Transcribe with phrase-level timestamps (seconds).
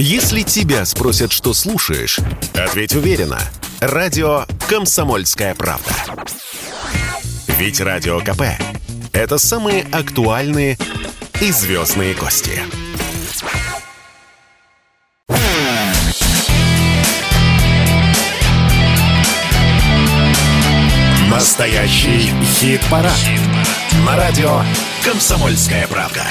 [0.00, 2.20] Если тебя спросят, что слушаешь,
[2.54, 3.40] ответь уверенно.
[3.80, 5.90] Радио «Комсомольская правда».
[7.58, 8.42] Ведь Радио КП–
[9.12, 10.78] это самые актуальные
[11.40, 12.62] и звездные гости.
[21.28, 23.12] Настоящий хит-парад.
[23.16, 23.40] Хит
[24.06, 24.62] На радио
[25.04, 26.24] «Комсомольская правда».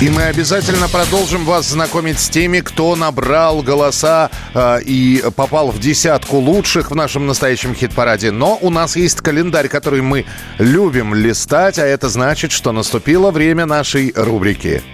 [0.00, 5.80] И мы обязательно продолжим вас знакомить с теми, кто набрал голоса э, и попал в
[5.80, 8.30] десятку лучших в нашем настоящем хит-параде.
[8.30, 10.24] Но у нас есть календарь, который мы
[10.58, 14.84] любим листать, а это значит, что наступило время нашей рубрики.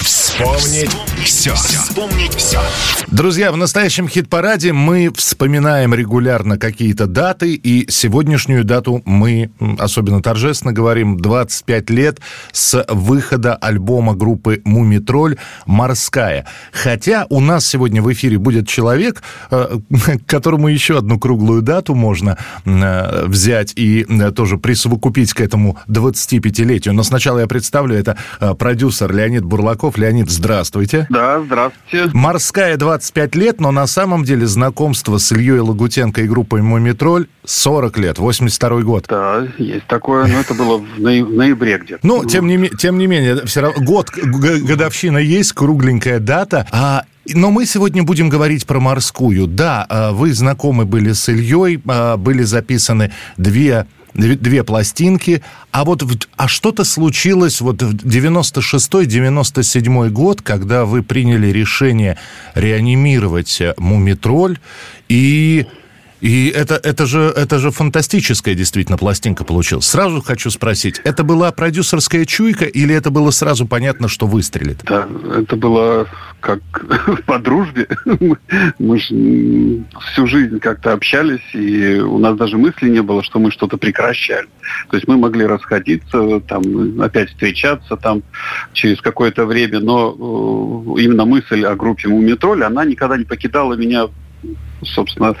[0.00, 0.90] Вспомнить
[1.24, 1.54] все.
[1.54, 2.60] Вспомнить все.
[3.08, 10.72] Друзья, в настоящем хит-параде мы вспоминаем регулярно какие-то даты, и сегодняшнюю дату мы особенно торжественно
[10.72, 12.20] говорим 25 лет
[12.52, 15.36] с выхода альбома группы «Мумитроль»
[15.66, 16.46] «Морская».
[16.72, 19.78] Хотя у нас сегодня в эфире будет человек, э,
[20.26, 26.94] которому еще одну круглую дату можно э, взять и э, тоже присовокупить к этому 25-летию.
[26.94, 28.16] Но сначала я представлю, это
[28.58, 29.98] продюсер Леонид Бурлаков.
[29.98, 31.06] Леонид, здравствуйте.
[31.12, 32.10] Да, здравствуйте.
[32.14, 37.98] «Морская» 25 лет, но на самом деле знакомство с Ильей Лагутенко и группой «Мумитроль» 40
[37.98, 39.04] лет, 82 год.
[39.10, 42.00] Да, есть такое, но это было в, ноябре где-то.
[42.02, 46.66] Ну, тем не, тем не менее, все равно год, годовщина есть, кругленькая дата.
[46.72, 49.46] А но мы сегодня будем говорить про морскую.
[49.46, 55.42] Да, а, вы знакомы были с Ильей, а, были записаны две две пластинки.
[55.70, 56.02] А вот
[56.36, 62.18] а что-то случилось вот в 96-97 год, когда вы приняли решение
[62.54, 64.58] реанимировать э, Мумитроль
[65.08, 65.66] и
[66.22, 69.86] и это, это, же, это же фантастическая действительно пластинка получилась.
[69.86, 74.84] Сразу хочу спросить, это была продюсерская чуйка или это было сразу понятно, что выстрелит?
[74.84, 76.06] Да, это было
[76.38, 76.60] как
[77.26, 77.88] по дружбе.
[78.78, 83.50] Мы же всю жизнь как-то общались, и у нас даже мысли не было, что мы
[83.50, 84.46] что-то прекращали.
[84.90, 88.22] То есть мы могли расходиться, там, опять встречаться там
[88.72, 90.14] через какое-то время, но
[90.96, 94.06] э, именно мысль о группе Мумитроль, она никогда не покидала меня
[94.84, 95.36] собственно,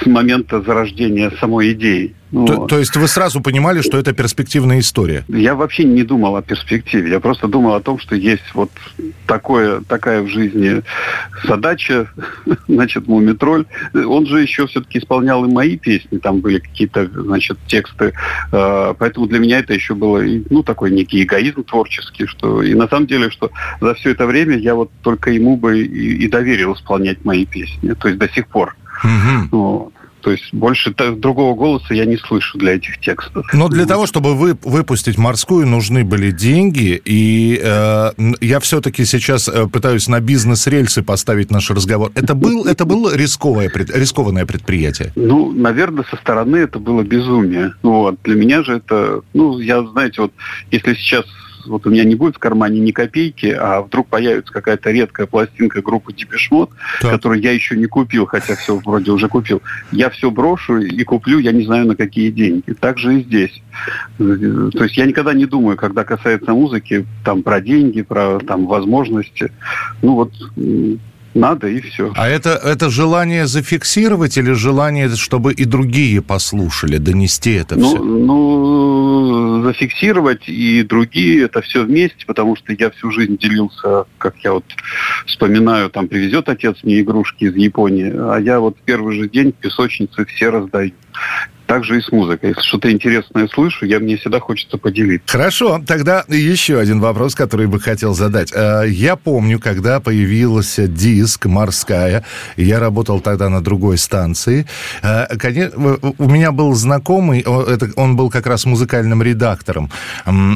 [0.00, 2.14] с момента зарождения самой идеи.
[2.32, 5.24] Ну, то, то есть вы сразу понимали, что это перспективная история?
[5.28, 7.10] Я вообще не думал о перспективе.
[7.10, 8.70] Я просто думал о том, что есть вот
[9.26, 10.82] такое, такая в жизни
[11.44, 12.08] задача,
[12.68, 13.66] значит, Мумитроль.
[13.94, 18.12] Он же еще все-таки исполнял и мои песни, там были какие-то, значит, тексты.
[18.50, 22.88] А, поэтому для меня это еще было, ну, такой некий эгоизм творческий, что и на
[22.88, 23.50] самом деле, что
[23.80, 27.92] за все это время я вот только ему бы и, и доверил исполнять мои песни.
[27.92, 28.76] То есть до сих пор.
[29.04, 29.56] Угу.
[29.56, 29.92] Вот.
[30.26, 33.46] То есть больше другого голоса я не слышу для этих текстов.
[33.52, 37.00] Но для того, чтобы вы, выпустить морскую, нужны были деньги.
[37.04, 38.10] И э,
[38.40, 42.10] я все-таки сейчас э, пытаюсь на бизнес-рельсы поставить наш разговор.
[42.16, 45.12] Это, был, это было рисковое, рискованное предприятие?
[45.14, 47.74] Ну, наверное, со стороны это было безумие.
[47.84, 48.16] Вот.
[48.24, 49.20] Для меня же это...
[49.32, 50.32] Ну, я, знаете, вот
[50.72, 51.24] если сейчас
[51.66, 55.82] вот у меня не будет в кармане ни копейки, а вдруг появится какая-то редкая пластинка
[55.82, 59.62] группы Депешмот, которую я еще не купил, хотя все вроде уже купил,
[59.92, 62.72] я все брошу и куплю, я не знаю на какие деньги.
[62.80, 63.62] Так же и здесь.
[64.18, 69.52] То есть я никогда не думаю, когда касается музыки, там про деньги, про там возможности.
[70.02, 70.32] Ну вот
[71.36, 72.12] надо и все.
[72.16, 77.98] А это, это желание зафиксировать или желание, чтобы и другие послушали, донести это ну, все?
[77.98, 84.52] Ну, зафиксировать и другие, это все вместе, потому что я всю жизнь делился, как я
[84.52, 84.64] вот
[85.26, 89.56] вспоминаю, там привезет отец мне игрушки из Японии, а я вот первый же день в
[89.56, 90.92] песочнице все раздаю.
[91.66, 92.50] Так же и с музыкой.
[92.50, 95.26] Если что-то интересное слышу, я, мне всегда хочется поделиться.
[95.26, 98.52] Хорошо, тогда еще один вопрос, который бы хотел задать.
[98.54, 102.24] Э, я помню, когда появился диск «Морская»,
[102.56, 104.66] я работал тогда на другой станции.
[105.02, 105.26] Э,
[106.18, 109.90] у меня был знакомый, он был как раз музыкальным редактором,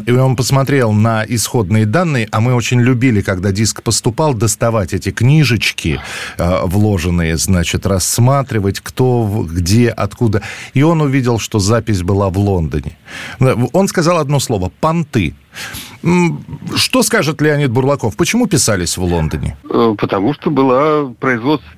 [0.07, 5.11] и он посмотрел на исходные данные, а мы очень любили, когда диск поступал, доставать эти
[5.11, 6.01] книжечки
[6.39, 10.43] э, вложенные, значит, рассматривать, кто, где, откуда.
[10.75, 12.99] И он увидел, что запись была в Лондоне.
[13.73, 15.35] Он сказал одно слово– «понты».
[16.77, 18.17] Что скажет Леонид Бурлаков?
[18.17, 19.57] Почему писались в Лондоне?
[19.69, 21.69] Э, потому что была производство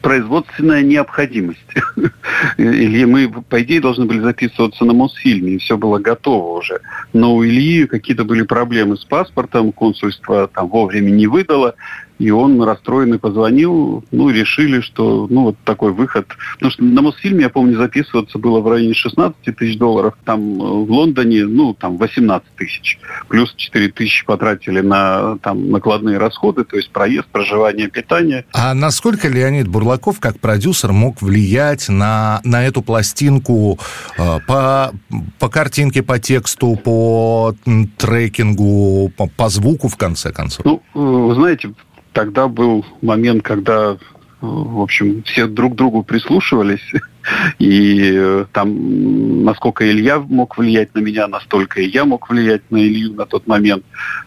[0.00, 1.60] производственная необходимость.
[2.56, 6.80] Или мы, по идее, должны были записываться на Мосфильме, и все было готово уже.
[7.12, 11.74] Но у Ильи какие-то были проблемы с паспортом, консульство там вовремя не выдало,
[12.22, 16.28] и он расстроенный позвонил, ну, решили, что, ну, вот такой выход.
[16.54, 20.84] Потому что на Мосфильме, я помню, записываться было в районе 16 тысяч долларов, там э,
[20.84, 26.76] в Лондоне, ну, там 18 тысяч, плюс 4 тысячи потратили на там накладные расходы, то
[26.76, 28.44] есть проезд, проживание, питание.
[28.52, 33.80] А насколько Леонид Бурлаков, как продюсер, мог влиять на, на эту пластинку
[34.16, 34.92] э, по,
[35.40, 37.56] по картинке, по тексту, по
[37.98, 40.64] трекингу, по, по звуку, в конце концов?
[40.64, 41.72] Ну, э, вы знаете,
[42.12, 43.96] тогда был момент, когда
[44.42, 46.92] в общем, все друг другу прислушивались.
[47.58, 52.78] И э, там, насколько Илья мог влиять на меня, настолько и я мог влиять на
[52.78, 53.84] Илью на тот момент.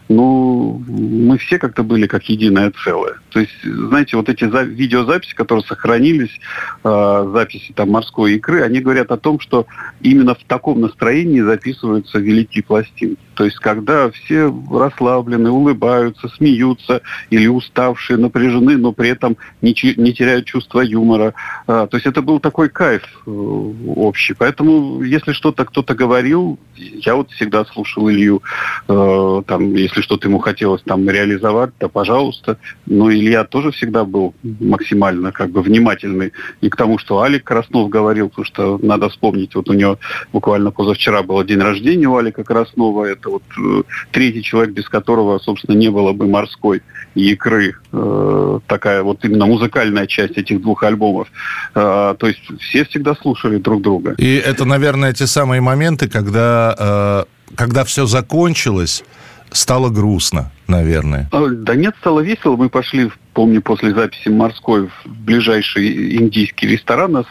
[0.08, 3.16] Ну, мы все как-то были как единое целое.
[3.30, 6.40] То есть, знаете, вот эти видеозаписи, которые сохранились,
[6.84, 9.66] э, записи там морской икры, они говорят о том, что
[10.00, 13.20] именно в таком настроении записываются великие пластинки.
[13.34, 20.14] То есть, когда все расслаблены, улыбаются, смеются или уставшие, напряжены, но при этом не, не
[20.14, 21.34] теряют чувство юмора.
[21.66, 24.34] Э, то есть, это был такой кайф э, общий.
[24.34, 28.42] Поэтому, если что-то кто-то говорил, я вот всегда слушал Илью,
[28.88, 32.58] э, там, если что-то ему хотелось там реализовать, то пожалуйста.
[32.86, 37.88] Но Илья тоже всегда был максимально как бы внимательный и к тому, что Алик Краснов
[37.88, 39.98] говорил, потому что надо вспомнить, вот у него
[40.32, 45.38] буквально позавчера был день рождения у Алика Краснова, это вот э, третий человек, без которого,
[45.38, 46.82] собственно, не было бы морской
[47.14, 51.28] икры, э, такая вот именно музыкальная часть этих двух альбомов.
[51.74, 54.14] Э, то есть все всегда слушали друг друга.
[54.18, 59.04] И это, наверное, те самые моменты, когда, э, когда все закончилось,
[59.50, 61.28] стало грустно, наверное.
[61.32, 62.56] А, да нет, стало весело.
[62.56, 67.26] Мы пошли, помню, после записи «Морской» в ближайший индийский ресторан нас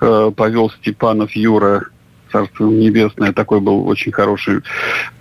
[0.00, 1.86] э, повел Степанов Юра
[2.32, 3.32] Царство Небесное.
[3.32, 4.60] Такой был очень хороший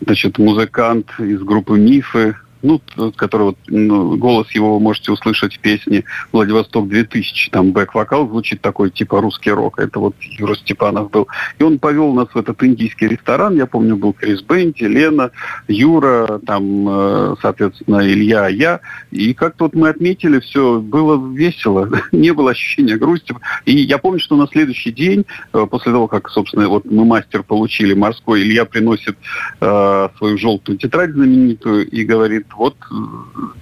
[0.06, 2.81] значит, музыкант из группы «Мифы» ну,
[3.15, 7.50] который вот, ну, голос его вы можете услышать в песне «Владивосток-2000».
[7.51, 9.79] Там бэк-вокал звучит такой, типа русский рок.
[9.79, 11.27] Это вот Юра Степанов был.
[11.57, 13.56] И он повел нас в этот индийский ресторан.
[13.56, 15.31] Я помню, был Крис Бенти, Лена,
[15.67, 18.81] Юра, там, э, соответственно, Илья, я.
[19.12, 21.89] И как-то вот мы отметили все, было весело.
[22.12, 23.35] Не было ощущения грусти.
[23.65, 27.44] И я помню, что на следующий день, э, после того, как, собственно, вот мы мастер
[27.44, 29.17] получили морской, Илья приносит
[29.62, 32.96] э, свою желтую тетрадь знаменитую и говорит, вот э,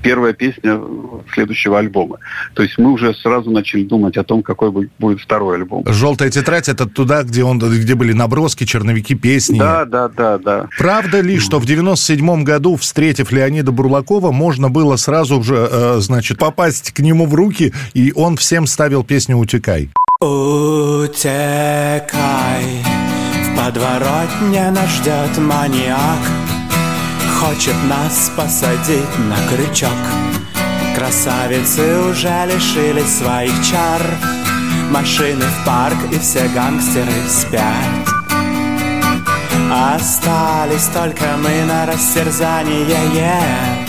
[0.02, 0.80] первая песня
[1.34, 2.18] следующего альбома.
[2.54, 5.84] То есть мы уже сразу начали думать о том, какой будет второй альбом.
[5.88, 9.60] «Желтая тетрадь»— это туда, где, он, где были наброски, черновики, песни?
[9.60, 10.68] Да, да, да, да.
[10.78, 16.38] Правда ли, что в 97 году, встретив Леонида Бурлакова, можно было сразу же, э, значит,
[16.38, 19.90] попасть к нему в руки, и он всем ставил песню «Утекай»?
[20.20, 21.28] Утекай,
[23.44, 26.47] в подворотне нас ждет маньяк
[27.40, 29.90] Хочет нас посадить на крючок.
[30.96, 34.02] Красавицы уже лишились своих чар.
[34.90, 38.18] Машины в парк и все гангстеры спят.
[39.72, 43.88] Остались только мы на растерзание yeah.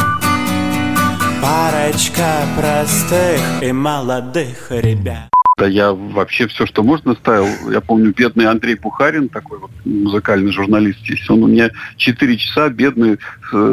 [1.41, 7.47] Парочка простых и молодых ребят да я вообще все, что можно, ставил.
[7.71, 12.69] Я помню, бедный Андрей Пухарин, такой вот музыкальный журналист есть, он у меня 4 часа
[12.69, 13.19] бедный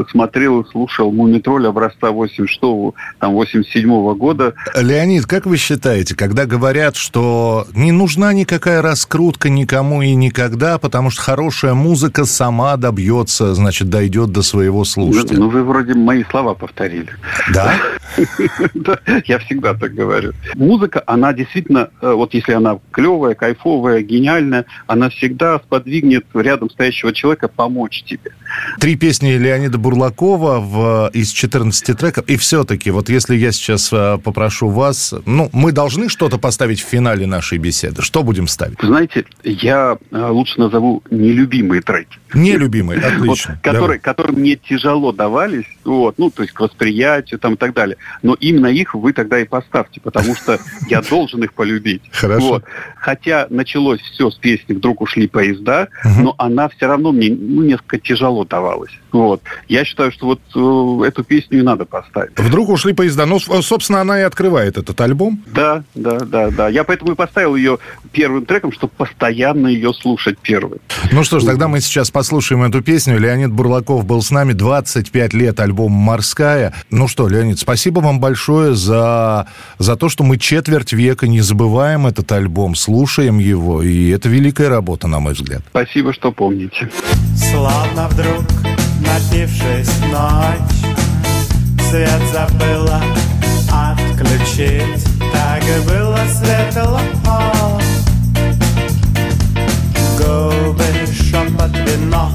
[0.10, 2.60] смотрел и слушал «Мумитроль» образца 86
[3.20, 4.54] там, 87 -го года.
[4.76, 11.10] Леонид, как вы считаете, когда говорят, что не нужна никакая раскрутка никому и никогда, потому
[11.10, 15.38] что хорошая музыка сама добьется, значит, дойдет до своего слушателя?
[15.38, 17.10] Ну, ну вы вроде мои слова повторили.
[17.54, 19.00] Да?
[19.26, 20.34] Я всегда так говорю.
[20.56, 27.14] Музыка, она действительно, э, вот если она клевая, кайфовая, гениальная, она всегда сподвигнет рядом стоящего
[27.14, 28.32] человека помочь тебе.
[28.80, 32.26] Три песни Леонида Бурлакова в, из 14 треков.
[32.28, 36.88] И все-таки, вот если я сейчас э, попрошу вас, ну, мы должны что-то поставить в
[36.88, 38.02] финале нашей беседы.
[38.02, 38.78] Что будем ставить?
[38.82, 42.18] Знаете, я э, лучше назову нелюбимые треки.
[42.34, 43.54] Нелюбимые, отлично.
[43.54, 47.74] Вот, которые, которые мне тяжело давались, вот, ну, то есть к восприятию там и так
[47.74, 47.98] далее.
[48.24, 50.60] Но именно их вы тогда и поставьте, потому что
[50.90, 52.02] я должен их полюбить.
[52.12, 52.48] Хорошо.
[52.48, 52.64] Вот.
[52.98, 55.88] Хотя началось все с песни «Вдруг ушли поезда»,
[56.20, 58.92] но она все равно мне ну, несколько тяжело давалась.
[59.12, 59.42] Вот.
[59.68, 60.42] Я считаю, что вот
[61.04, 62.38] э, эту песню и надо поставить.
[62.38, 63.26] Вдруг ушли поезда.
[63.26, 65.42] Ну, собственно, она и открывает этот альбом.
[65.48, 66.68] Да, да, да, да.
[66.68, 67.80] Я поэтому и поставил ее
[68.12, 70.80] первым треком, чтобы постоянно ее слушать первым.
[71.12, 73.18] Ну что ж, тогда мы сейчас послушаем эту песню.
[73.18, 76.74] Леонид Бурлаков был с нами 25 лет, альбом «Морская».
[76.90, 79.48] Ну что, Леонид, спасибо вам большое за,
[79.80, 83.82] за то, что мы четверть века не забываем этот альбом, слушаем его.
[83.82, 85.62] И это великая работа, на мой взгляд.
[85.70, 86.90] Спасибо, что помните.
[87.36, 88.35] Славно вдруг
[89.00, 90.96] напившись ночь
[91.90, 93.02] Свет забыла
[94.16, 97.00] включить Так и было светло.
[100.18, 102.32] Губы, шепот, вино.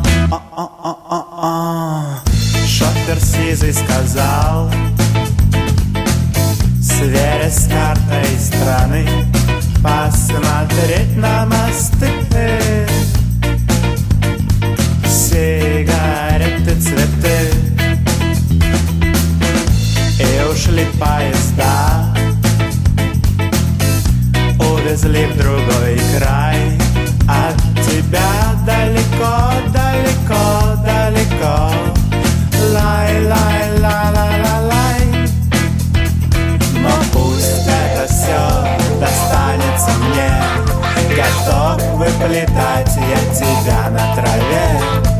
[2.67, 4.71] Шофер сизый сказал
[6.81, 9.07] Сверясь с картой страны
[9.83, 12.11] Посмотреть на мосты
[15.41, 15.60] Сигареты,
[20.71, 22.05] И ушли поезда
[24.59, 26.79] Увезли в другой край
[27.29, 31.73] От тебя далеко, далеко, далеко
[32.73, 35.29] Лай, лай, ла, ла, ла, лай
[36.75, 40.31] Но пусть это все достанется мне
[41.17, 45.20] Готов выплетать я тебя на траве